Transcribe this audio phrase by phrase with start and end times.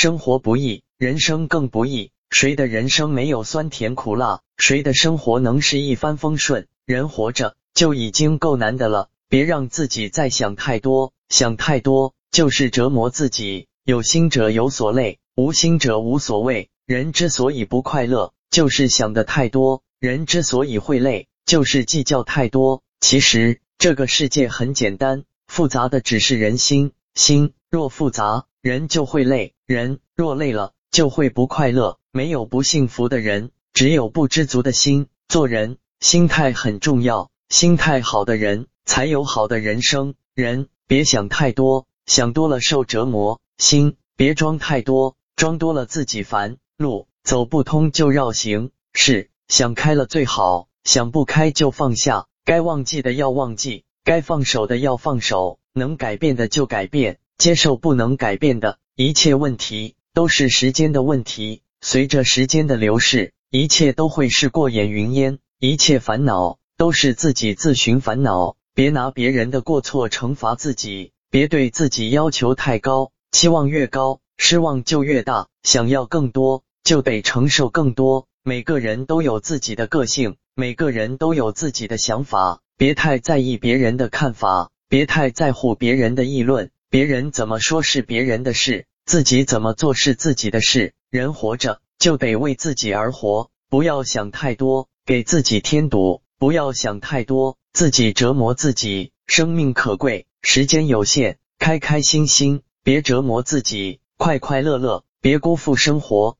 [0.00, 2.12] 生活不易，人生更不易。
[2.30, 4.42] 谁的人生没有酸甜苦辣？
[4.56, 6.68] 谁的生活能是一帆风顺？
[6.86, 13.66] 人活着就已经够难的了，别让自己再想太多，想太多就是折磨自己。
[13.82, 16.70] 有心者有所累，无心者无所谓。
[16.86, 22.84] 人之所以不快乐，就是想的太多；人之所以会累，就是计较太多。
[23.00, 26.92] 其实这个世界很简单，复杂的只是人心。
[27.16, 31.98] 心若复杂，人就会累；人若累了，就会不快乐。
[32.10, 35.08] 没有不幸福的人，只有不知足的心。
[35.28, 40.14] 做人心态很重要，心态好的人才有好的人生。
[40.34, 46.56] 人别想太多，想多了受折磨；心别装太多，装多了自己烦。
[46.78, 52.26] 路走不通就绕行，事想开了最好，想不开就放下。
[52.46, 55.58] 该忘记的要忘记，该放手的要放手。
[55.74, 58.78] 能改变的就改变，接受不能改变的。
[59.00, 61.62] 一切问题都是时间的问题。
[61.80, 68.56] 随着时间的流逝，一切都会是过眼云烟，一切烦恼都是自己自寻烦恼。
[68.74, 75.46] 别拿别人的过错惩罚自己，别对自己要求太高，期望越高，失望就越大。
[75.62, 78.26] 想要更多，就得承受更多。
[78.42, 86.72] 每个人都有自己的个性，每个人都有自己的想法，别太在意别人的看法，别太在乎别人的议论。
[86.90, 90.94] 别人怎么说是别人的事，自己怎么做是自己的事。
[91.10, 99.12] 人活着就得为自己而活，不要想太多，给自己添堵；不要想太多，自己折磨自己。
[99.26, 106.36] 生命可贵，时间有限，开开心心，别折磨自己；快快乐乐，别辜负生活。